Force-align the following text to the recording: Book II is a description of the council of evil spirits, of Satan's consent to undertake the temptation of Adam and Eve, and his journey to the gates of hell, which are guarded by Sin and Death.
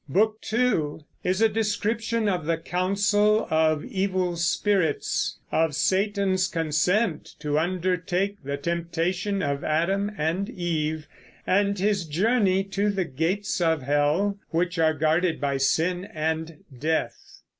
Book 0.09 0.43
II 0.51 1.05
is 1.23 1.43
a 1.43 1.47
description 1.47 2.27
of 2.27 2.47
the 2.47 2.57
council 2.57 3.47
of 3.51 3.85
evil 3.85 4.35
spirits, 4.35 5.37
of 5.51 5.75
Satan's 5.75 6.47
consent 6.47 7.35
to 7.37 7.59
undertake 7.59 8.37
the 8.43 8.57
temptation 8.57 9.43
of 9.43 9.63
Adam 9.63 10.09
and 10.17 10.49
Eve, 10.49 11.05
and 11.45 11.77
his 11.77 12.05
journey 12.07 12.63
to 12.63 12.89
the 12.89 13.05
gates 13.05 13.61
of 13.61 13.83
hell, 13.83 14.39
which 14.49 14.79
are 14.79 14.95
guarded 14.95 15.39
by 15.39 15.57
Sin 15.57 16.05
and 16.05 16.63
Death. 16.75 17.43